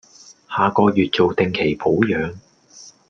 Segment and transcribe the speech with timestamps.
[0.49, 2.33] 下個月做定期保養